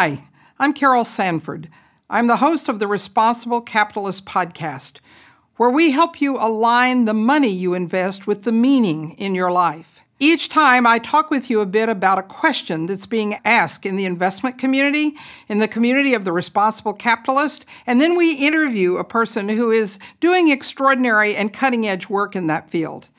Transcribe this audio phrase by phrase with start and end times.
[0.00, 0.24] Hi,
[0.58, 1.68] I'm Carol Sanford.
[2.08, 4.96] I'm the host of the Responsible Capitalist podcast,
[5.58, 10.00] where we help you align the money you invest with the meaning in your life.
[10.18, 13.96] Each time I talk with you a bit about a question that's being asked in
[13.96, 15.16] the investment community,
[15.50, 19.98] in the community of the responsible capitalist, and then we interview a person who is
[20.18, 23.10] doing extraordinary and cutting edge work in that field.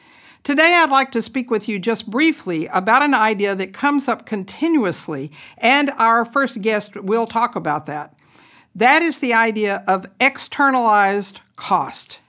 [0.44, 4.26] Today, I'd like to speak with you just briefly about an idea that comes up
[4.26, 8.16] continuously, and our first guest will talk about that.
[8.74, 12.22] That is the idea of externalized cost.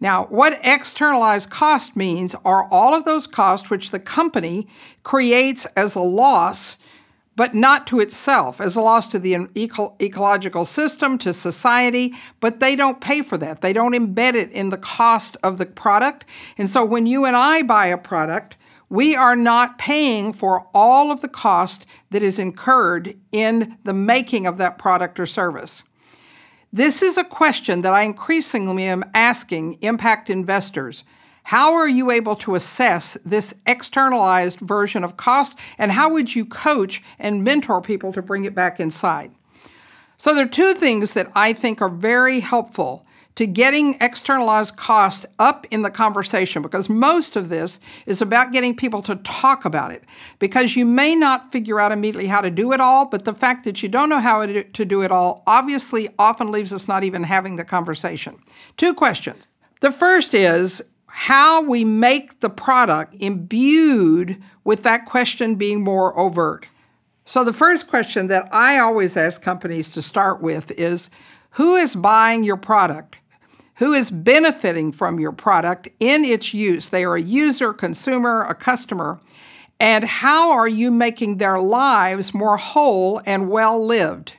[0.00, 4.66] Now, what externalized cost means are all of those costs which the company
[5.04, 6.76] creates as a loss
[7.40, 12.60] but not to itself, as a loss to the eco- ecological system, to society, but
[12.60, 13.62] they don't pay for that.
[13.62, 16.26] They don't embed it in the cost of the product.
[16.58, 18.58] And so when you and I buy a product,
[18.90, 24.46] we are not paying for all of the cost that is incurred in the making
[24.46, 25.82] of that product or service.
[26.70, 31.04] This is a question that I increasingly am asking impact investors
[31.50, 36.44] how are you able to assess this externalized version of cost, and how would you
[36.44, 39.32] coach and mentor people to bring it back inside?
[40.16, 45.26] So, there are two things that I think are very helpful to getting externalized cost
[45.40, 49.90] up in the conversation because most of this is about getting people to talk about
[49.90, 50.04] it.
[50.38, 53.64] Because you may not figure out immediately how to do it all, but the fact
[53.64, 57.24] that you don't know how to do it all obviously often leaves us not even
[57.24, 58.38] having the conversation.
[58.76, 59.48] Two questions.
[59.80, 60.80] The first is
[61.12, 66.66] how we make the product imbued with that question being more overt.
[67.24, 71.10] So, the first question that I always ask companies to start with is
[71.50, 73.16] who is buying your product?
[73.76, 76.88] Who is benefiting from your product in its use?
[76.88, 79.20] They are a user, consumer, a customer.
[79.80, 84.34] And how are you making their lives more whole and well lived?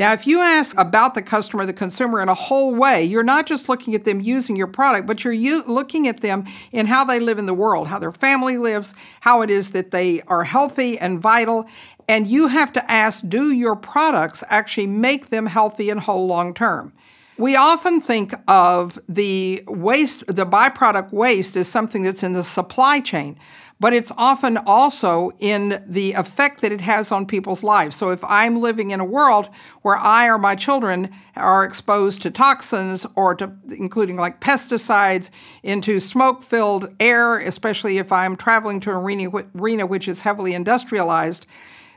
[0.00, 3.44] Now, if you ask about the customer, the consumer in a whole way, you're not
[3.44, 7.04] just looking at them using your product, but you're u- looking at them in how
[7.04, 10.42] they live in the world, how their family lives, how it is that they are
[10.42, 11.68] healthy and vital.
[12.08, 16.54] And you have to ask do your products actually make them healthy and whole long
[16.54, 16.94] term?
[17.36, 23.00] We often think of the waste, the byproduct waste, as something that's in the supply
[23.00, 23.38] chain
[23.80, 27.96] but it's often also in the effect that it has on people's lives.
[27.96, 29.48] So if I'm living in a world
[29.80, 35.30] where I or my children are exposed to toxins or to including like pesticides
[35.62, 41.46] into smoke-filled air, especially if I'm traveling to an arena, arena which is heavily industrialized,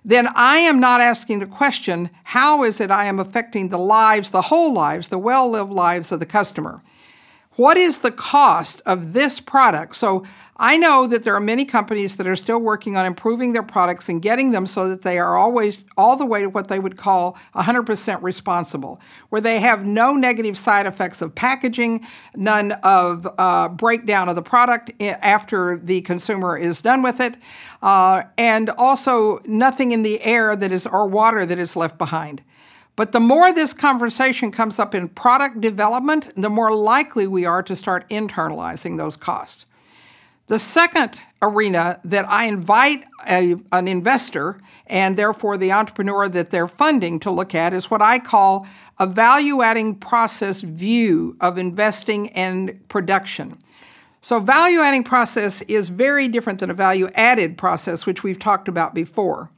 [0.06, 4.32] then I am not asking the question, how is it I am affecting the lives,
[4.32, 6.82] the whole lives, the well-lived lives of the customer?
[7.56, 9.96] What is the cost of this product?
[9.96, 10.24] So
[10.58, 14.10] I know that there are many companies that are still working on improving their products
[14.10, 16.98] and getting them so that they are always all the way to what they would
[16.98, 19.00] call 100% responsible,
[19.30, 22.06] where they have no negative side effects of packaging,
[22.36, 27.36] none of uh, breakdown of the product after the consumer is done with it,
[27.84, 32.42] uh, and also nothing in the air that is or water that is left behind.
[32.96, 37.64] But the more this conversation comes up in product development, the more likely we are
[37.64, 39.66] to start internalizing those costs.
[40.48, 46.68] The second arena that I invite a, an investor and therefore the entrepreneur that they're
[46.68, 48.68] funding to look at is what I call
[49.00, 53.58] a value adding process view of investing and production.
[54.22, 58.68] So, value adding process is very different than a value added process, which we've talked
[58.68, 59.50] about before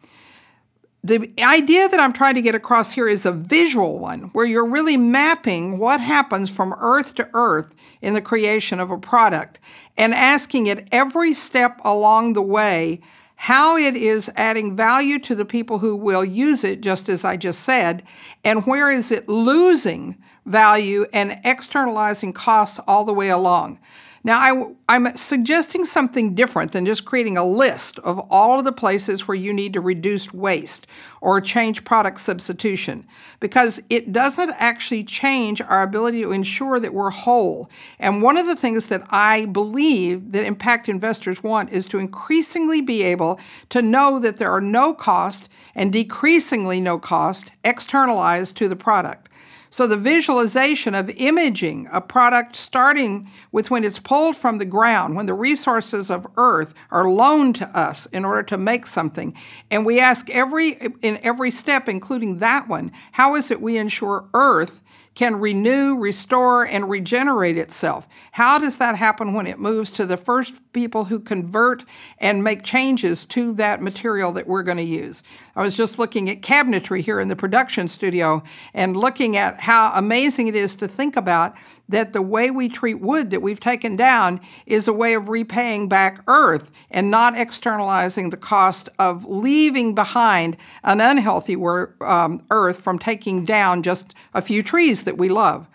[1.05, 4.65] the idea that I'm trying to get across here is a visual one where you're
[4.65, 7.67] really mapping what happens from earth to earth
[8.01, 9.59] in the creation of a product
[9.97, 13.01] and asking it every step along the way
[13.35, 17.37] how it is adding value to the people who will use it, just as I
[17.37, 18.01] just said,
[18.43, 20.17] and where is it losing
[20.47, 23.77] value and externalizing costs all the way along.
[24.25, 28.71] Now, I, am suggesting something different than just creating a list of all of the
[28.71, 30.87] places where you need to reduce waste
[31.21, 33.05] or change product substitution,
[33.39, 37.69] because it doesn't actually change our ability to ensure that we're whole.
[37.99, 42.81] And one of the things that I believe that impact investors want is to increasingly
[42.81, 43.39] be able
[43.69, 49.24] to know that there are no cost and decreasingly no cost externalized to the product.
[49.69, 55.15] So the visualization of imaging a product starting with when it's pulled from the ground,
[55.15, 59.33] when the resources of earth are loaned to us in order to make something.
[59.71, 64.29] And we ask every in every step, including that one, how is it we ensure
[64.33, 64.81] earth
[65.15, 68.07] can renew, restore, and regenerate itself.
[68.33, 71.85] How does that happen when it moves to the first people who convert
[72.19, 75.23] and make changes to that material that we're going to use?
[75.57, 78.43] I was just looking at cabinetry here in the production studio
[78.73, 81.55] and looking at how amazing it is to think about
[81.87, 85.87] that the way we treat wood that we've taken down is a way of repaying
[85.87, 91.55] back earth and not externalizing the cost of leaving behind an unhealthy
[92.01, 95.67] um, earth from taking down just a few trees that we love.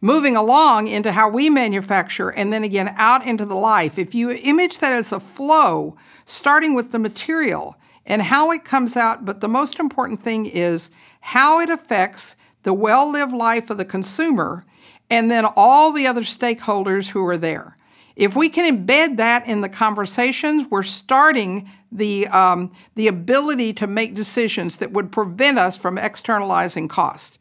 [0.00, 3.98] Moving along into how we manufacture and then again out into the life.
[3.98, 5.96] If you image that as a flow,
[6.26, 10.90] starting with the material and how it comes out, but the most important thing is
[11.20, 14.64] how it affects the well lived life of the consumer
[15.10, 17.76] and then all the other stakeholders who are there.
[18.16, 23.86] If we can embed that in the conversations, we're starting the, um, the ability to
[23.86, 27.38] make decisions that would prevent us from externalizing cost.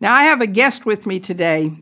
[0.00, 1.72] Now, I have a guest with me today,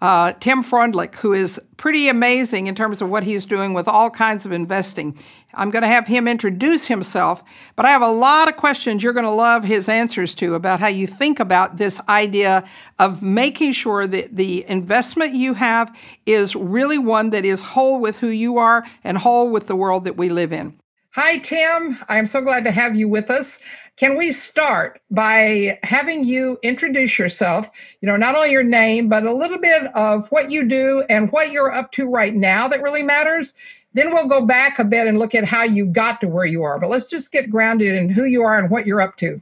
[0.00, 4.10] uh, Tim Freundlich, who is pretty amazing in terms of what he's doing with all
[4.10, 5.18] kinds of investing.
[5.54, 7.42] I'm going to have him introduce himself,
[7.76, 10.80] but I have a lot of questions you're going to love his answers to about
[10.80, 12.64] how you think about this idea
[12.98, 15.94] of making sure that the investment you have
[16.24, 20.04] is really one that is whole with who you are and whole with the world
[20.04, 20.78] that we live in.
[21.14, 21.98] Hi, Tim.
[22.08, 23.58] I'm so glad to have you with us.
[24.00, 27.66] Can we start by having you introduce yourself?
[28.00, 31.30] You know, not only your name, but a little bit of what you do and
[31.30, 33.52] what you're up to right now that really matters.
[33.92, 36.62] Then we'll go back a bit and look at how you got to where you
[36.62, 36.78] are.
[36.78, 39.38] But let's just get grounded in who you are and what you're up to.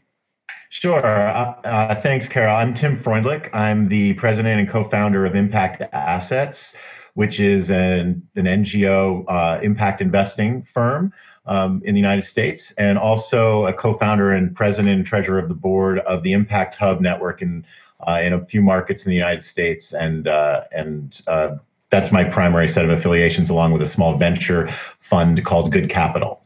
[0.70, 1.06] Sure.
[1.06, 2.56] Uh, uh, thanks, Carol.
[2.56, 3.54] I'm Tim Freundlich.
[3.54, 6.74] I'm the president and co founder of Impact Assets,
[7.18, 11.12] which is an, an NGO uh, impact investing firm
[11.46, 15.54] um, in the United States, and also a co-founder and president and treasurer of the
[15.54, 17.66] board of the Impact Hub Network in
[18.06, 21.56] uh, in a few markets in the United States, and uh, and uh,
[21.90, 24.70] that's my primary set of affiliations, along with a small venture
[25.10, 26.40] fund called Good Capital.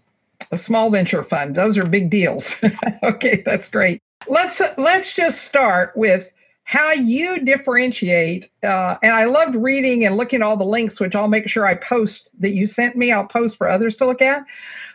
[0.53, 2.51] A small venture fund; those are big deals.
[3.03, 4.01] okay, that's great.
[4.27, 6.29] Let's let's just start with
[6.73, 8.51] how you differentiate.
[8.63, 11.67] Uh, and I loved reading and looking at all the links, which I'll make sure
[11.67, 13.13] I post that you sent me.
[13.13, 14.43] I'll post for others to look at.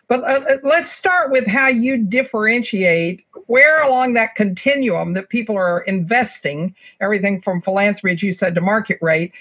[0.07, 5.55] But uh, uh, let's start with how you differentiate where along that continuum that people
[5.55, 9.31] are investing, everything from philanthropy, as you said, to market rate.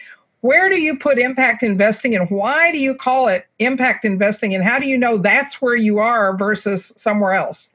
[0.42, 4.54] Where do you put impact investing and why do you call it impact investing?
[4.54, 7.70] And how do you know that's where you are versus somewhere else?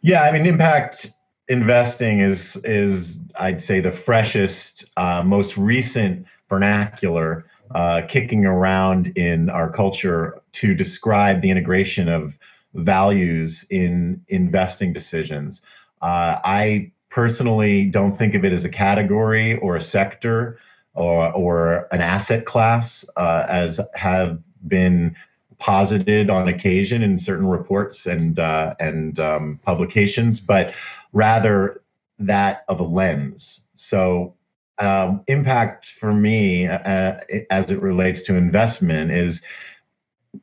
[0.00, 1.10] Yeah, I mean, impact
[1.48, 9.48] investing is is I'd say the freshest, uh, most recent vernacular uh, kicking around in
[9.48, 12.32] our culture to describe the integration of
[12.74, 15.62] values in investing decisions.
[16.00, 20.58] Uh, I personally don't think of it as a category or a sector
[20.94, 25.14] or, or an asset class, uh, as have been
[25.58, 30.72] posited on occasion in certain reports and uh, and um, publications, but
[31.12, 31.82] rather
[32.18, 33.60] that of a lens.
[33.74, 34.34] So
[34.78, 37.14] um, impact for me uh,
[37.50, 39.42] as it relates to investment is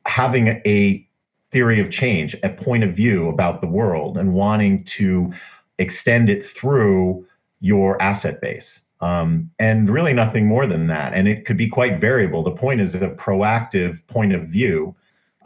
[0.06, 1.06] having a
[1.52, 5.32] theory of change, a point of view about the world, and wanting to
[5.78, 7.26] extend it through
[7.60, 8.80] your asset base.
[9.00, 11.14] Um, and really nothing more than that.
[11.14, 12.42] And it could be quite variable.
[12.42, 14.94] The point is a proactive point of view,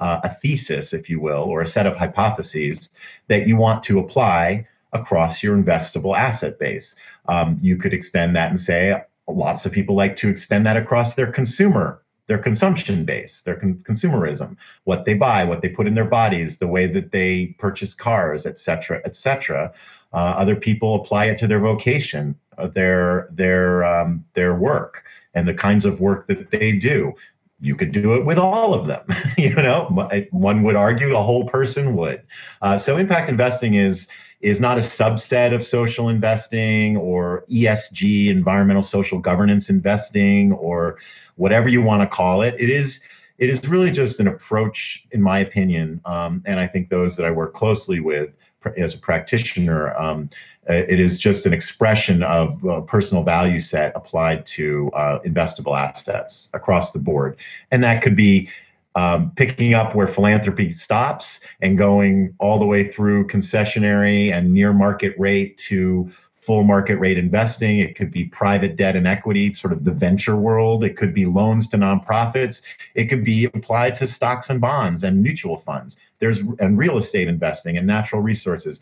[0.00, 2.90] uh, a thesis, if you will, or a set of hypotheses
[3.28, 6.94] that you want to apply across your investable asset base.
[7.28, 8.94] Um, you could extend that and say
[9.28, 13.82] lots of people like to extend that across their consumer their consumption base, their con-
[13.88, 17.94] consumerism, what they buy, what they put in their bodies, the way that they purchase
[17.94, 19.72] cars, et cetera, et cetera.
[20.12, 25.02] Uh, other people apply it to their vocation, uh, their their um, their work,
[25.34, 27.12] and the kinds of work that they do.
[27.60, 29.06] You could do it with all of them.
[29.38, 32.22] you know, one would argue a whole person would.
[32.62, 34.06] Uh, so impact investing is
[34.44, 40.98] is not a subset of social investing or ESG, environmental social governance investing, or
[41.36, 42.54] whatever you want to call it.
[42.58, 43.00] It is
[43.38, 47.24] it is really just an approach, in my opinion, um, and I think those that
[47.24, 48.30] I work closely with
[48.76, 50.30] as a practitioner, um,
[50.66, 56.48] it is just an expression of a personal value set applied to uh, investable assets
[56.54, 57.36] across the board,
[57.70, 58.48] and that could be
[58.94, 64.72] um, picking up where philanthropy stops and going all the way through concessionary and near
[64.72, 66.10] market rate to
[66.46, 67.78] full market rate investing.
[67.78, 70.84] It could be private debt and equity, sort of the venture world.
[70.84, 72.60] It could be loans to nonprofits.
[72.94, 75.96] It could be applied to stocks and bonds and mutual funds.
[76.20, 78.80] There's and real estate investing and natural resources.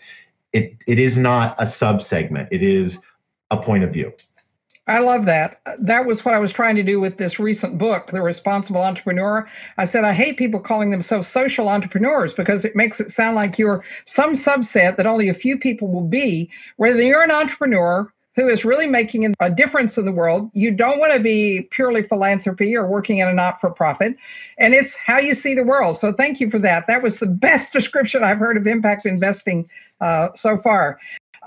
[0.53, 2.49] It it is not a subsegment.
[2.51, 2.99] It is
[3.51, 4.13] a point of view.
[4.89, 5.61] I love that.
[5.79, 9.49] That was what I was trying to do with this recent book, The Responsible Entrepreneur.
[9.79, 13.59] I said, I hate people calling themselves social entrepreneurs because it makes it sound like
[13.59, 16.51] you're some subset that only a few people will be.
[16.79, 20.99] Whether you're an entrepreneur who is really making a difference in the world, you don't
[20.99, 24.17] want to be purely philanthropy or working in a not for profit.
[24.59, 25.99] And it's how you see the world.
[25.99, 26.87] So thank you for that.
[26.89, 29.69] That was the best description I've heard of impact investing
[30.01, 30.99] uh, so far.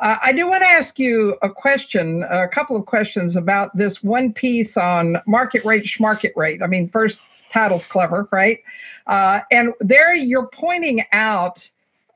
[0.01, 4.03] Uh, I do want to ask you a question, a couple of questions about this
[4.03, 6.61] one piece on market rate, market rate.
[6.61, 7.19] I mean, first
[7.51, 8.59] title's clever, right?
[9.07, 11.67] Uh, and there you're pointing out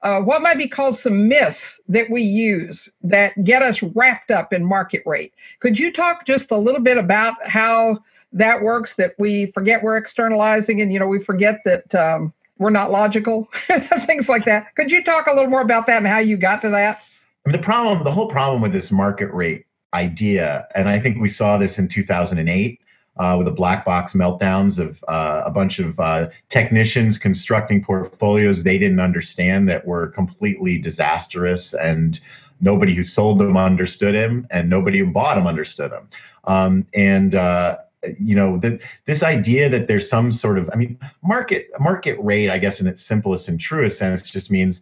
[0.01, 4.53] uh, what might be called some myths that we use that get us wrapped up
[4.53, 5.33] in market rate.
[5.59, 7.99] Could you talk just a little bit about how
[8.33, 8.93] that works?
[8.97, 13.49] That we forget we're externalizing, and you know we forget that um, we're not logical,
[14.05, 14.73] things like that.
[14.75, 16.99] Could you talk a little more about that and how you got to that?
[17.45, 21.19] I mean, the problem, the whole problem with this market rate idea, and I think
[21.19, 22.79] we saw this in 2008
[23.17, 28.63] uh, with the black box meltdowns of uh, a bunch of uh, technicians constructing portfolios
[28.63, 32.19] they didn't understand that were completely disastrous, and
[32.61, 36.07] nobody who sold them understood him, and nobody who bought them understood him.
[36.45, 37.77] Um, and uh,
[38.19, 38.61] you know
[39.05, 42.87] this idea that there's some sort of i mean market market rate i guess in
[42.87, 44.81] its simplest and truest sense just means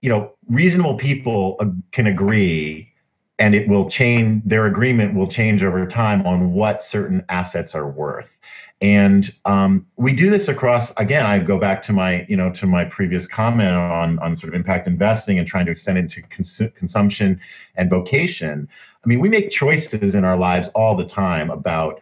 [0.00, 1.58] you know, reasonable people
[1.92, 2.90] can agree
[3.40, 7.88] and it will change their agreement will change over time on what certain assets are
[7.88, 8.28] worth.
[8.82, 12.66] And um, we do this across again i go back to my you know to
[12.66, 16.22] my previous comment on on sort of impact investing and trying to extend it to
[16.22, 17.40] cons- consumption
[17.76, 18.68] and vocation.
[19.04, 22.00] I mean we make choices in our lives all the time about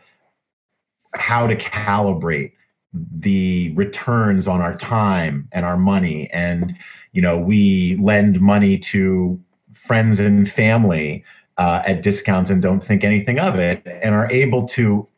[1.14, 2.52] how to calibrate
[2.92, 6.28] the returns on our time and our money.
[6.32, 6.74] And
[7.12, 9.40] you know we lend money to
[9.86, 11.24] friends and family
[11.56, 15.08] uh, at discounts and don't think anything of it and are able to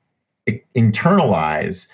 [0.74, 1.86] internalize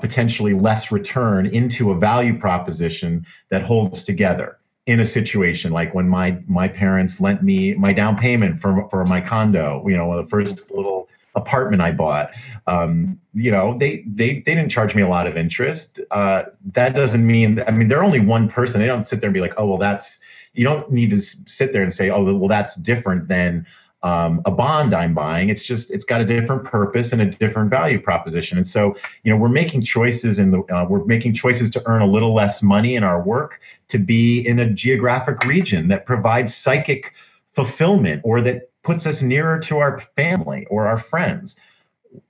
[0.00, 4.58] potentially less return into a value proposition that holds together.
[4.86, 9.04] In a situation like when my my parents lent me my down payment for for
[9.04, 12.30] my condo you know the first little apartment I bought.
[12.66, 16.00] Um, you know, they they they didn't charge me a lot of interest.
[16.10, 17.62] Uh, that doesn't mean.
[17.66, 18.80] I mean, they're only one person.
[18.80, 20.18] They don't sit there and be like, oh well, that's.
[20.54, 23.66] You don't need to sit there and say, oh well, that's different than
[24.02, 25.48] um, a bond I'm buying.
[25.48, 28.58] It's just it's got a different purpose and a different value proposition.
[28.58, 32.02] And so, you know, we're making choices in the uh, we're making choices to earn
[32.02, 36.54] a little less money in our work to be in a geographic region that provides
[36.54, 37.12] psychic
[37.54, 41.56] fulfillment or that puts us nearer to our family or our friends.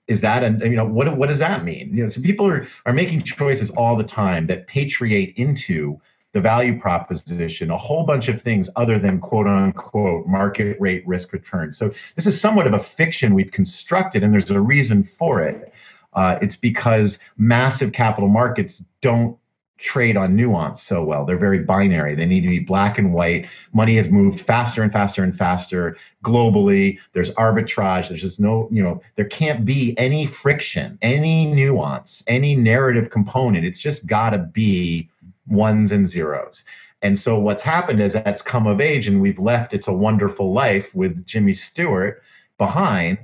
[0.06, 1.94] Is that and you know what what does that mean?
[1.94, 6.00] You know so people are are making choices all the time that patriate into
[6.32, 11.32] the value proposition a whole bunch of things other than quote unquote market rate risk
[11.32, 11.72] return.
[11.72, 15.72] So this is somewhat of a fiction we've constructed and there's a reason for it.
[16.14, 19.36] Uh, it's because massive capital markets don't
[19.82, 21.26] trade on nuance so well.
[21.26, 22.14] They're very binary.
[22.14, 23.46] They need to be black and white.
[23.72, 26.98] Money has moved faster and faster and faster globally.
[27.12, 28.08] There's arbitrage.
[28.08, 33.64] There's just no, you know, there can't be any friction, any nuance, any narrative component.
[33.64, 35.08] It's just got to be
[35.48, 36.64] ones and zeros.
[37.02, 40.52] And so what's happened is that's come of age and we've left It's a Wonderful
[40.52, 42.22] Life with Jimmy Stewart
[42.58, 43.18] behind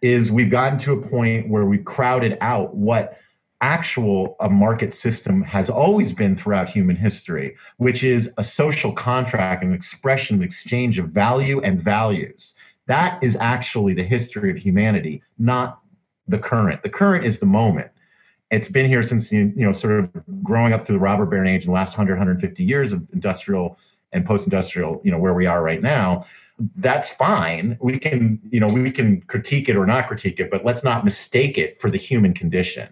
[0.00, 3.18] is we've gotten to a point where we've crowded out what
[3.60, 9.64] actual a market system has always been throughout human history, which is a social contract,
[9.64, 12.54] an expression of exchange of value and values.
[12.86, 15.80] That is actually the history of humanity, not
[16.28, 16.82] the current.
[16.82, 17.90] The current is the moment.
[18.50, 20.10] It's been here since you know, sort of
[20.42, 23.78] growing up through the robber baron age in the last 100, 150 years of industrial
[24.12, 26.24] and post-industrial, you know, where we are right now
[26.74, 27.78] that's fine.
[27.80, 31.04] We can, you know, we can critique it or not critique it, but let's not
[31.04, 32.88] mistake it for the human condition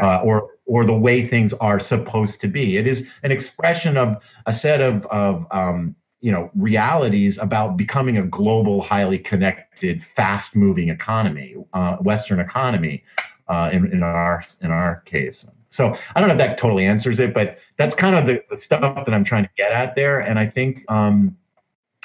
[0.00, 2.76] uh, or or the way things are supposed to be.
[2.76, 4.16] It is an expression of
[4.46, 10.88] a set of of um, you know realities about becoming a global, highly connected, fast-moving
[10.88, 13.04] economy, uh, Western economy,
[13.48, 15.46] uh, in, in our in our case.
[15.68, 18.60] So I don't know if that totally answers it, but that's kind of the, the
[18.60, 21.36] stuff that I'm trying to get at there, and I think um,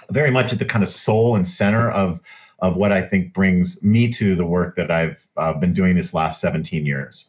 [0.10, 2.20] very much at the kind of soul and center of
[2.60, 6.14] of what I think brings me to the work that I've uh, been doing this
[6.14, 7.26] last 17 years.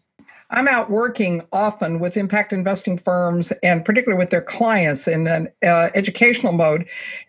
[0.52, 5.48] I'm out working often with impact investing firms and particularly with their clients in an
[5.64, 6.86] uh, educational mode.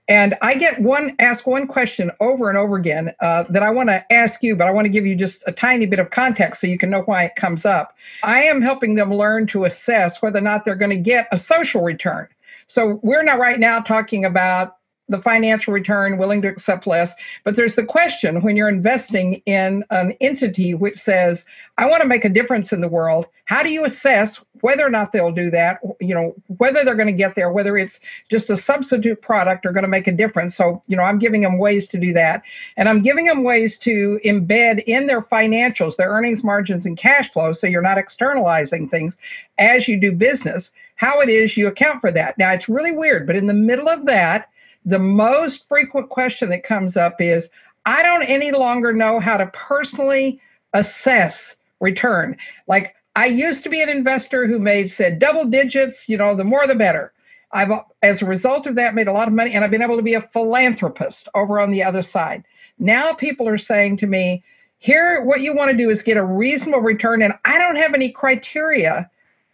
[0.10, 3.88] And I get one ask one question over and over again uh, that I want
[3.89, 6.60] to ask you, but I want to give you just a tiny bit of context
[6.60, 7.96] so you can know why it comes up.
[8.24, 11.38] I am helping them learn to assess whether or not they're going to get a
[11.38, 12.27] social return.
[12.68, 14.75] So we're not right now talking about
[15.13, 17.12] the financial return, willing to accept less.
[17.43, 21.46] But there's the question when you're investing in an entity which says,
[21.77, 24.89] I want to make a difference in the world, how do you assess whether or
[24.89, 25.79] not they'll do that?
[26.00, 29.72] You know, whether they're going to get there, whether it's just a substitute product or
[29.72, 30.55] going to make a difference.
[30.55, 32.41] So, you know, I'm giving them ways to do that.
[32.75, 37.32] And I'm giving them ways to embed in their financials, their earnings margins and cash
[37.32, 37.53] flow.
[37.53, 39.15] So you're not externalizing things
[39.60, 42.38] as you do business, how it is you account for that.
[42.39, 44.50] Now, it's really weird, but in the middle of that,
[44.86, 47.50] the most frequent question that comes up is
[47.86, 50.40] I don't any longer know how to personally
[50.74, 52.38] assess return.
[52.68, 56.44] Like I used to be an investor who made said double digits, you know, the
[56.44, 57.13] more the better.
[57.52, 57.70] I've
[58.02, 60.04] as a result of that made a lot of money and I've been able to
[60.04, 62.44] be a philanthropist over on the other side.
[62.80, 64.44] Now people are saying to me,
[64.80, 67.94] here what you want to do is get a reasonable return and I don't have
[67.94, 69.10] any criteria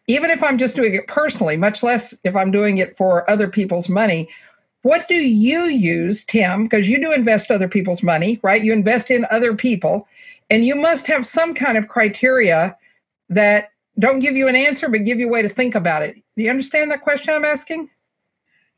[0.10, 3.48] even if I'm just doing it personally, much less if I'm doing it for other
[3.48, 4.28] people's money.
[4.82, 6.64] What do you use, Tim?
[6.64, 8.64] Because you do invest other people's money, right?
[8.64, 10.08] You invest in other people,
[10.50, 12.78] and you must have some kind of criteria
[13.30, 16.16] that don't give you an answer, but give you a way to think about it.
[16.38, 17.90] Do you understand that question I'm asking?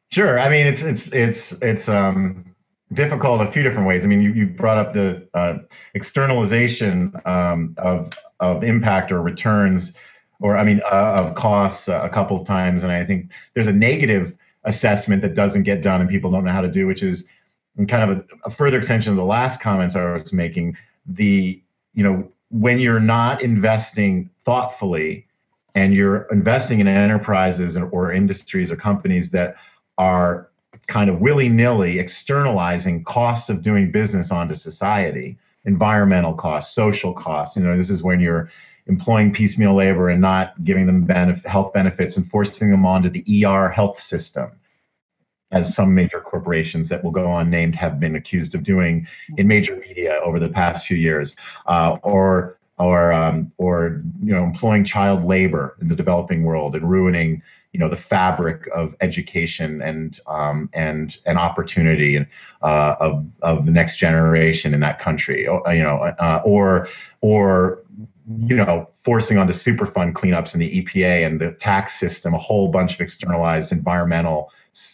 [0.09, 0.39] Sure.
[0.39, 2.55] I mean, it's it's it's it's um,
[2.93, 4.03] difficult a few different ways.
[4.03, 5.59] I mean, you you brought up the uh,
[5.93, 9.93] externalization um, of of impact or returns,
[10.41, 13.67] or I mean, uh, of costs uh, a couple of times, and I think there's
[13.67, 17.03] a negative assessment that doesn't get done and people don't know how to do, which
[17.03, 17.25] is
[17.87, 20.77] kind of a, a further extension of the last comments I was making.
[21.05, 21.61] The
[21.93, 25.27] you know when you're not investing thoughtfully
[25.73, 29.55] and you're investing in enterprises or industries or companies that
[29.97, 30.49] are
[30.87, 37.63] kind of willy-nilly externalizing costs of doing business onto society environmental costs social costs you
[37.63, 38.49] know this is when you're
[38.87, 43.45] employing piecemeal labor and not giving them benef- health benefits and forcing them onto the
[43.45, 44.51] er health system
[45.51, 49.05] as some major corporations that will go unnamed have been accused of doing
[49.37, 51.35] in major media over the past few years,
[51.67, 56.89] uh, or or um, or you know employing child labor in the developing world and
[56.89, 57.41] ruining
[57.73, 62.27] you know the fabric of education and um, and and opportunity and
[62.61, 65.43] uh, of of the next generation in that country.
[65.43, 66.87] You know uh, or
[67.19, 67.83] or
[68.39, 72.69] you know forcing onto superfund cleanups and the EPA and the tax system a whole
[72.69, 74.51] bunch of externalized environmental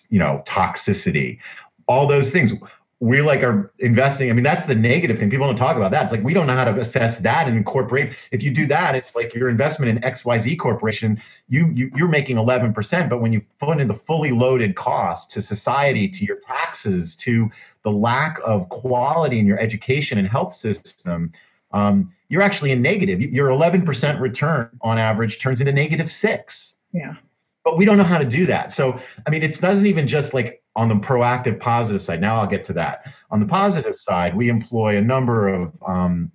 [0.10, 1.40] you know toxicity
[1.88, 2.52] all those things
[3.00, 4.32] we like are investing.
[4.32, 5.30] I mean, that's the negative thing.
[5.30, 6.06] People don't talk about that.
[6.06, 8.14] It's like we don't know how to assess that and incorporate.
[8.32, 12.38] If you do that, it's like your investment in XYZ Corporation, you, you you're making
[12.38, 17.16] 11%, but when you put in the fully loaded cost to society, to your taxes,
[17.18, 17.50] to
[17.84, 21.32] the lack of quality in your education and health system,
[21.72, 23.22] um, you're actually in negative.
[23.22, 26.74] Your 11% return on average turns into negative six.
[26.94, 27.16] Yeah.
[27.64, 28.74] But we don't know how to do that.
[28.74, 32.48] So, I mean, it doesn't even just like on the proactive positive side, now I'll
[32.48, 33.06] get to that.
[33.32, 36.32] On the positive side, we employ a number of um,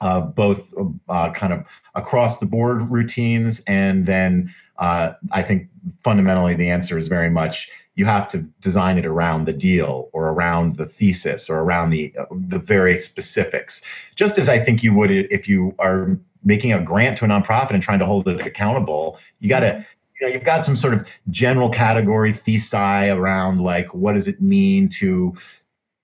[0.00, 0.60] uh, both
[1.08, 5.68] uh, kind of across the board routines, and then uh, I think
[6.02, 10.28] fundamentally the answer is very much you have to design it around the deal or
[10.28, 13.80] around the thesis or around the uh, the very specifics.
[14.14, 17.72] Just as I think you would if you are making a grant to a nonprofit
[17.72, 19.84] and trying to hold it accountable, you got to
[20.20, 24.40] you know, you've got some sort of general category thesis around like what does it
[24.40, 25.34] mean to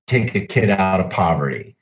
[0.07, 1.77] take a kid out of poverty?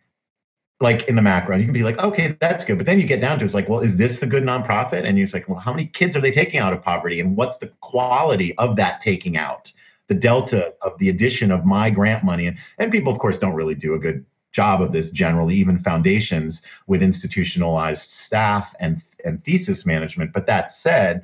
[0.80, 3.20] Like in the macro you can be like okay that's good but then you get
[3.20, 5.04] down to it's like well is this the good nonprofit?
[5.04, 7.58] And you're like well how many kids are they taking out of poverty and what's
[7.58, 9.70] the quality of that taking out
[10.10, 13.54] the delta of the addition of my grant money and, and people of course don't
[13.54, 19.42] really do a good job of this generally even foundations with institutionalized staff and and
[19.44, 21.22] thesis management but that said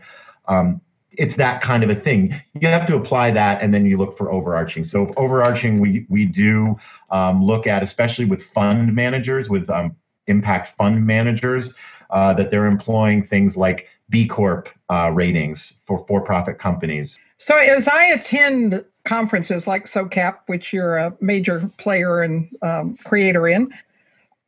[0.48, 0.80] um,
[1.18, 2.34] it's that kind of a thing.
[2.54, 4.84] You have to apply that, and then you look for overarching.
[4.84, 6.76] So overarching, we we do
[7.10, 9.96] um, look at, especially with fund managers, with um,
[10.26, 11.72] impact fund managers,
[12.10, 17.18] uh, that they're employing things like B Corp uh, ratings for for-profit companies.
[17.38, 23.46] So as I attend conferences like SOCAP, which you're a major player and um, creator
[23.46, 23.72] in,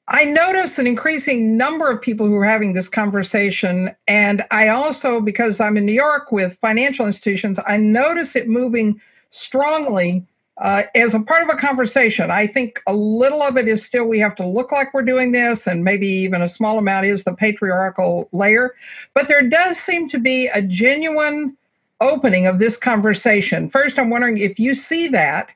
[0.09, 3.95] I notice an increasing number of people who are having this conversation.
[4.07, 9.01] And I also, because I'm in New York with financial institutions, I notice it moving
[9.31, 12.31] strongly uh, as a part of a conversation.
[12.31, 15.31] I think a little of it is still we have to look like we're doing
[15.31, 18.75] this, and maybe even a small amount is the patriarchal layer.
[19.15, 21.57] But there does seem to be a genuine
[22.01, 23.71] opening of this conversation.
[23.71, 25.51] First, I'm wondering if you see that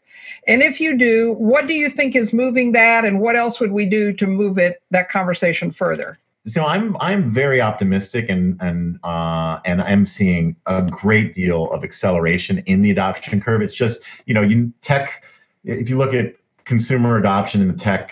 [0.47, 3.73] and if you do, what do you think is moving that, and what else would
[3.73, 6.19] we do to move it that conversation further?
[6.45, 11.85] So I'm I'm very optimistic and and uh, and I'm seeing a great deal of
[11.85, 13.63] acceleration in the adoption curve.
[13.63, 15.23] It's just you know you tech
[15.65, 18.11] if you look at consumer adoption in the tech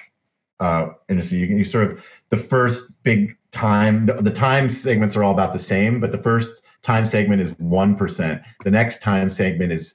[0.61, 5.25] uh, industry, you, you sort of the first big time the, the time segments are
[5.25, 8.43] all about the same, but the first time segment is one percent.
[8.65, 9.95] The next time segment is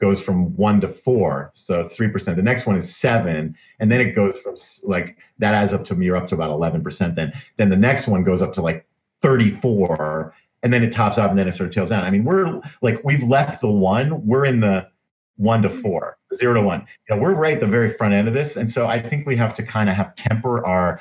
[0.00, 2.36] goes from one to four, so three percent.
[2.36, 5.96] The next one is seven, and then it goes from like that adds up to
[5.96, 7.16] you're up to about eleven percent.
[7.16, 8.86] Then then the next one goes up to like
[9.22, 12.04] thirty four, and then it tops out, and then it sort of tails down.
[12.04, 14.88] I mean, we're like we've left the one, we're in the
[15.36, 16.86] one to four, zero to one.
[17.08, 19.26] You know, we're right at the very front end of this, and so I think
[19.26, 21.00] we have to kind of have temper our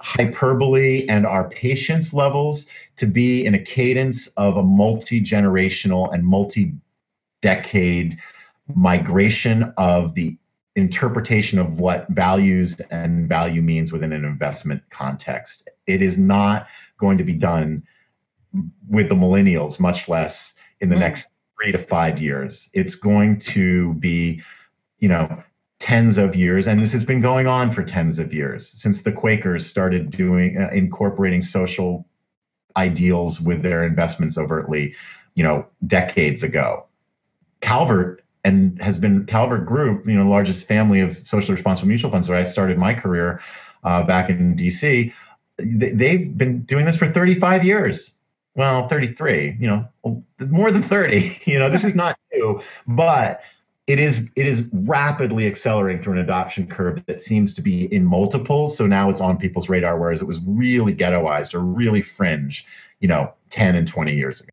[0.00, 2.66] hyperbole and our patience levels
[2.98, 6.74] to be in a cadence of a multi generational and multi
[7.42, 8.18] decade
[8.74, 10.36] migration of the
[10.76, 15.68] interpretation of what values and value means within an investment context.
[15.86, 16.66] It is not
[16.98, 17.82] going to be done
[18.88, 21.00] with the millennials, much less in the mm.
[21.00, 22.68] next three to five years.
[22.72, 24.42] It's going to be,
[24.98, 25.42] you know,
[25.80, 29.12] tens of years, and this has been going on for tens of years since the
[29.12, 32.07] Quakers started doing uh, incorporating social
[32.76, 34.94] ideals with their investments overtly,
[35.34, 36.86] you know, decades ago.
[37.60, 42.28] Calvert and has been Calvert Group, you know, largest family of socially responsible mutual funds.
[42.28, 43.40] where I started my career
[43.84, 45.12] uh, back in DC.
[45.58, 48.12] They've been doing this for 35 years.
[48.54, 51.40] Well, 33, you know, more than 30.
[51.46, 53.40] You know, this is not new, but
[53.88, 58.04] it is it is rapidly accelerating through an adoption curve that seems to be in
[58.04, 58.76] multiples.
[58.76, 62.66] So now it's on people's radar, whereas it was really ghettoized or really fringe,
[63.00, 64.50] you know, 10 and 20 years ago.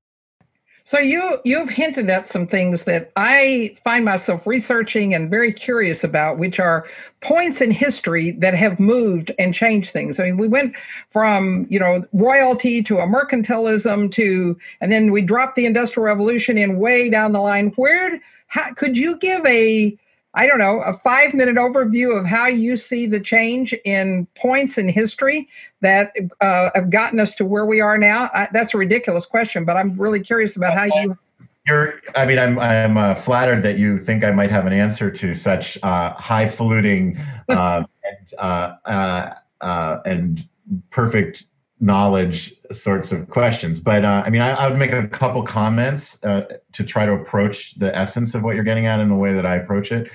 [0.87, 6.03] So you you've hinted at some things that I find myself researching and very curious
[6.03, 6.85] about, which are
[7.21, 10.19] points in history that have moved and changed things.
[10.19, 10.75] I mean, we went
[11.11, 16.57] from you know royalty to a mercantilism to, and then we dropped the industrial revolution
[16.57, 17.73] in way down the line.
[17.75, 18.21] Where
[18.55, 19.97] how, could you give a
[20.37, 24.77] I don't know, a five minute overview of how you see the change in points
[24.77, 25.47] in history
[25.79, 28.29] that uh, have gotten us to where we are now?
[28.33, 31.17] I, that's a ridiculous question, but I'm really curious about how you.
[31.65, 35.09] You're, I mean, I'm, I'm uh, flattered that you think I might have an answer
[35.09, 40.45] to such uh, highfalutin uh, and, uh, uh, and
[40.91, 41.45] perfect
[41.79, 43.79] knowledge sorts of questions.
[43.79, 46.41] But uh, I mean, I, I, would make a couple comments uh,
[46.73, 49.45] to try to approach the essence of what you're getting at in the way that
[49.45, 50.09] I approach it,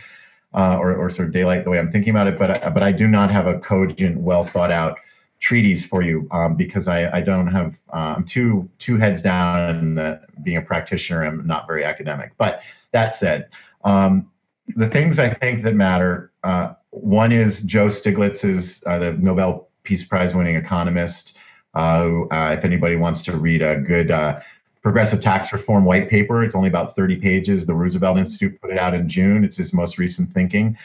[0.55, 2.38] uh, or, or sort of daylight the way I'm thinking about it.
[2.38, 4.96] But uh, but I do not have a cogent, well thought out
[5.40, 9.99] treatise for you um, because I, I don't have uh, I'm too two heads down
[9.99, 11.25] and being a practitioner.
[11.25, 12.33] I'm not very academic.
[12.38, 12.61] But
[12.92, 13.49] that said,
[13.85, 14.31] um,
[14.77, 16.33] the things I think that matter.
[16.42, 21.37] Uh, one is Joe Stiglitz's the Nobel Peace Prize winning economist
[21.75, 24.41] if anybody wants to read a good uh,
[24.83, 27.67] progressive tax reform white paper, it's only about 30 pages.
[27.67, 29.45] The Roosevelt Institute put it out in June.
[29.45, 30.77] It's his most recent thinking.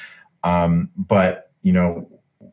[0.43, 2.07] Um, but you know,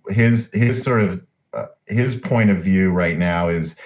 [0.08, 1.20] his his sort of
[1.52, 3.76] uh, his point of view right now is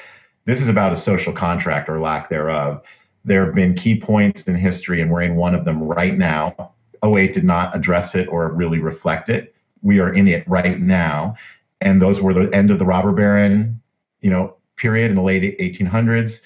[0.44, 2.82] this is about a social contract or lack thereof.
[3.24, 6.72] There have been key points in history, and we're in one of them right now.
[7.04, 9.54] 08 did not address it or really reflect it.
[9.82, 11.36] We are in it right now.
[11.80, 13.80] And those were the end of the robber baron
[14.26, 16.40] you know period in the late 1800s,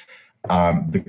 [0.50, 1.00] um, the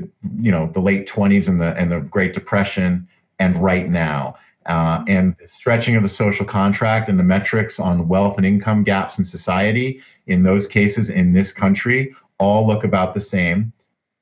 [0.41, 3.07] you know the late 20s and the and the Great Depression,
[3.39, 4.35] and right now.
[4.67, 8.83] Uh, and the stretching of the social contract and the metrics on wealth and income
[8.83, 13.73] gaps in society in those cases in this country all look about the same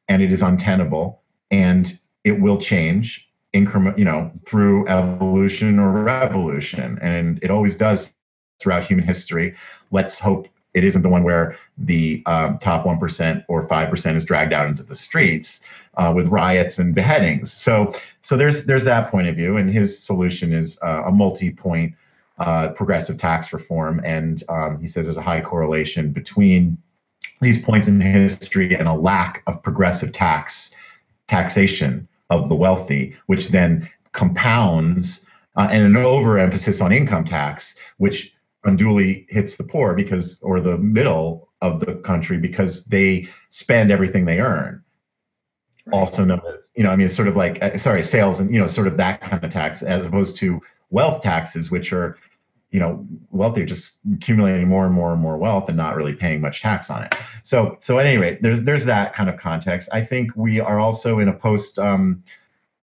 [0.07, 6.97] and it is untenable and it will change increment you know through evolution or revolution.
[7.01, 8.13] And it always does
[8.61, 9.55] throughout human history.
[9.91, 14.53] Let's hope it isn't the one where the um, top 1% or 5% is dragged
[14.53, 15.61] out into the streets
[15.97, 17.51] uh, with riots and beheadings.
[17.51, 21.93] So, so there's there's that point of view, and his solution is uh, a multi-point
[22.37, 26.77] uh, progressive tax reform, and um, he says there's a high correlation between
[27.41, 30.71] these points in history and a lack of progressive tax
[31.27, 38.31] taxation of the wealthy, which then compounds uh, and an overemphasis on income tax, which
[38.63, 44.25] unduly hits the poor because or the middle of the country because they spend everything
[44.25, 44.83] they earn.
[45.85, 45.97] Right.
[45.97, 48.53] also known as you know i mean it's sort of like uh, sorry sales and
[48.53, 50.59] you know sort of that kind of tax as opposed to
[50.91, 52.17] wealth taxes which are
[52.71, 56.41] you know wealthy just accumulating more and more and more wealth and not really paying
[56.41, 57.15] much tax on it.
[57.43, 59.89] So so at any rate there's there's that kind of context.
[59.91, 62.23] I think we are also in a post um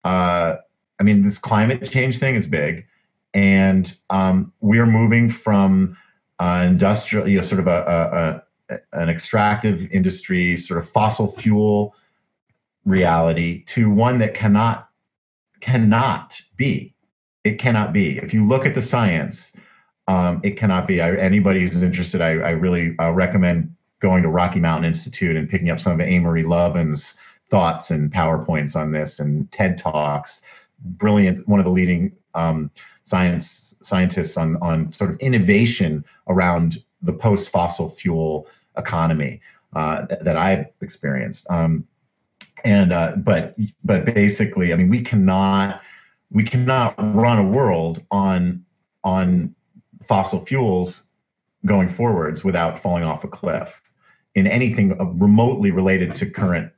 [0.03, 0.55] uh
[0.99, 2.85] i mean this climate change thing is big
[3.37, 5.95] and um, we are moving from
[6.39, 11.35] uh, industrial, you know, sort of a, a, a, an extractive industry, sort of fossil
[11.39, 11.93] fuel
[12.83, 14.89] reality, to one that cannot
[15.61, 16.95] cannot be
[17.43, 18.17] It cannot be.
[18.17, 19.51] If you look at the science,
[20.07, 20.99] um, it cannot be.
[20.99, 25.49] I, anybody who's interested, I, I really uh, recommend going to Rocky Mountain Institute and
[25.49, 27.13] picking up some of Amory Lovins'
[27.49, 30.41] thoughts and PowerPoints on this and TED Talks.
[30.79, 32.71] Brilliant, one of the leading um,
[33.03, 38.47] science scientists on on sort of innovation around the post fossil fuel
[38.77, 39.41] economy
[39.75, 41.45] uh, that, that, I've experienced.
[41.49, 41.85] Um,
[42.63, 45.81] and uh, but but basically, I mean, we cannot
[46.31, 48.65] we cannot run a world on
[49.03, 49.55] on
[50.07, 51.03] fossil fuels
[51.65, 53.69] going forwards without falling off a cliff
[54.35, 56.71] in anything remotely related to current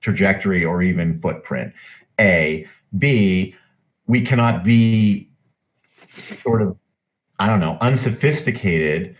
[0.00, 1.72] trajectory or even footprint.
[2.20, 2.66] A.
[2.98, 3.54] B.
[4.06, 5.30] We cannot be
[6.42, 6.76] sort of,
[7.38, 9.16] I don't know, unsophisticated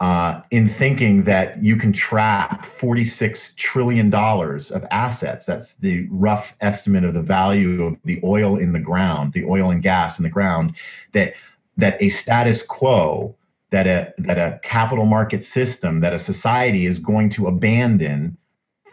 [0.00, 5.46] uh, in thinking that you can trap $46 trillion of assets.
[5.46, 9.70] That's the rough estimate of the value of the oil in the ground, the oil
[9.70, 10.74] and gas in the ground,
[11.14, 11.34] that
[11.76, 13.36] that a status quo
[13.70, 18.36] that a that a capital market system that a society is going to abandon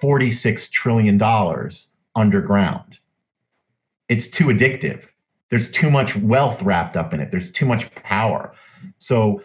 [0.02, 2.97] 46 trillion dollars underground
[4.08, 5.08] it's too addictive
[5.49, 7.31] there's too much wealth wrapped up in it.
[7.31, 8.53] There's too much power.
[8.99, 9.41] So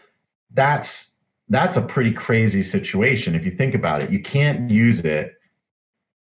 [0.53, 1.09] that's
[1.49, 4.11] that's a pretty crazy situation if you think about it.
[4.11, 5.35] You can't use it.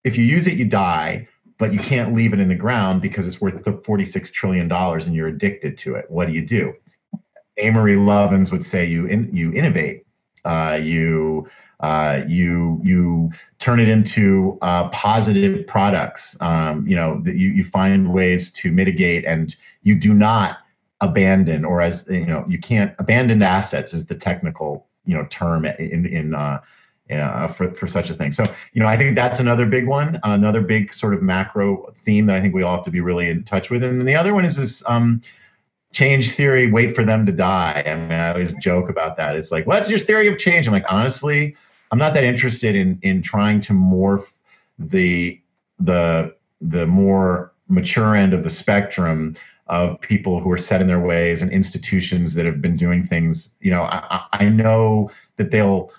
[0.04, 1.28] If you use it you die
[1.62, 5.14] but you can't leave it in the ground because it's worth 46 trillion dollars and
[5.14, 6.06] you're addicted to it.
[6.10, 6.74] What do you do?
[7.60, 10.08] Amory Lovins would say you in, you innovate,
[10.44, 11.48] uh, you
[11.82, 16.36] uh, you you turn it into uh, positive products.
[16.40, 20.58] Um, you know that you you find ways to mitigate, and you do not
[21.02, 25.66] abandon, or as you know, you can't abandon assets is the technical you know term
[25.66, 26.60] in in uh,
[27.10, 28.32] uh, for for such a thing.
[28.32, 32.28] So you know, I think that's another big one, another big sort of macro theme
[32.28, 33.84] that I think we all have to be really in touch with.
[33.84, 34.84] And then the other one is this.
[34.86, 35.22] Um,
[35.94, 37.84] change theory, wait for them to die.
[37.86, 39.36] I mean, I always joke about that.
[39.36, 40.66] It's like, what's your theory of change?
[40.66, 41.56] I'm like, honestly,
[41.92, 44.26] I'm not that interested in in trying to morph
[44.80, 45.40] the
[45.80, 49.36] the the more mature end of the spectrum
[49.68, 53.50] of people who are set in their ways and institutions that have been doing things.
[53.62, 55.92] You know, I, I know that they'll.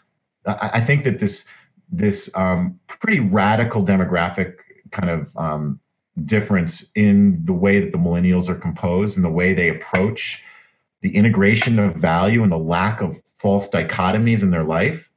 [0.44, 1.44] I think that this
[1.90, 4.54] this um, pretty radical demographic
[4.90, 5.80] kind of um,
[6.24, 10.42] difference in the way that the millennials are composed and the way they approach
[11.02, 15.08] the integration of value and the lack of false dichotomies in their life.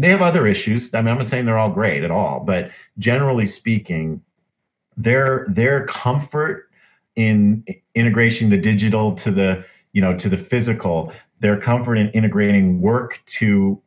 [0.00, 0.94] They have other issues.
[0.94, 4.22] I mean, I'm not saying they're all great at all, but generally speaking,
[4.96, 6.68] their their comfort
[7.16, 12.80] in integrating the digital to the you know to the physical, their comfort in integrating
[12.80, 13.82] work to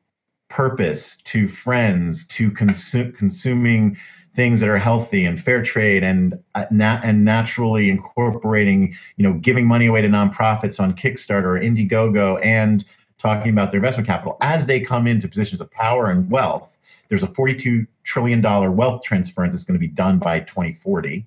[0.50, 3.96] purpose, to friends, to consu- consuming
[4.36, 9.66] things that are healthy and fair trade and uh, and naturally incorporating you know giving
[9.66, 12.84] money away to nonprofits on Kickstarter or Indiegogo and
[13.22, 16.68] talking about their investment capital as they come into positions of power and wealth.
[17.10, 21.26] There's a 42 trillion dollar wealth transference that's going to be done by 2040,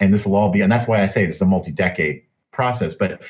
[0.00, 2.94] and this will all be and that's why I say this is a multi-decade process.
[2.94, 3.20] But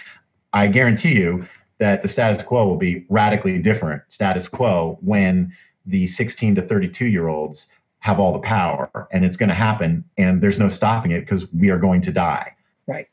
[0.52, 1.46] I guarantee you
[1.78, 5.52] that the status quo will be radically different status quo when
[5.86, 7.66] the 16 to 32 year olds
[7.98, 11.46] have all the power and it's going to happen and there's no stopping it because
[11.52, 12.54] we are going to die
[12.86, 13.08] right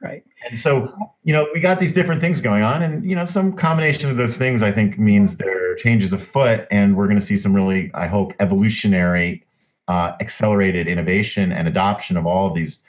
[0.00, 0.24] right.
[0.50, 3.52] And so you know we got these different things going on and you know some
[3.56, 7.24] combination of those things i think means there are changes afoot and we're going to
[7.24, 9.44] see some really i hope evolutionary
[9.88, 12.82] uh, accelerated innovation and adoption of all of these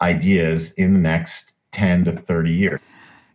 [0.00, 2.80] ideas in the next 10 to 30 years.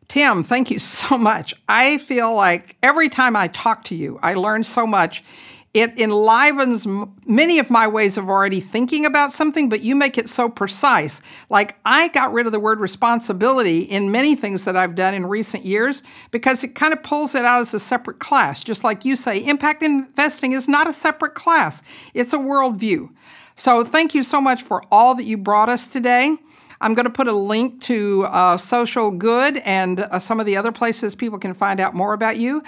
[0.07, 1.53] Tim, thank you so much.
[1.67, 5.23] I feel like every time I talk to you, I learn so much
[5.73, 6.85] it enlivens
[7.25, 11.19] many of my ways of already thinking about something, but you make it so precise.
[11.49, 15.25] Like I got rid of the word responsibility in many things that I've done in
[15.25, 18.61] recent years because it kind of pulls it out as a separate class.
[18.61, 21.81] Just like you say, impact investing is not a separate class,
[22.13, 23.09] it's a worldview.
[23.55, 26.37] So thank you so much for all that you brought us today.
[26.81, 30.57] I'm going to put a link to uh, Social Good and uh, some of the
[30.57, 32.61] other places people can find out more about you.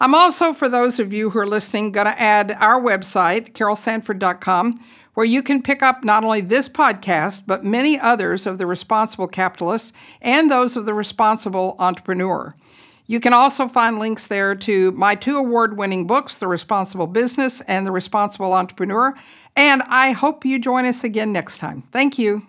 [0.00, 4.78] I'm also, for those of you who are listening, going to add our website, carolsanford.com,
[5.14, 9.28] where you can pick up not only this podcast, but many others of The Responsible
[9.28, 12.54] Capitalist and those of The Responsible Entrepreneur.
[13.06, 17.60] You can also find links there to my two award winning books, The Responsible Business
[17.62, 19.14] and The Responsible Entrepreneur.
[19.54, 21.84] And I hope you join us again next time.
[21.92, 22.42] Thank you.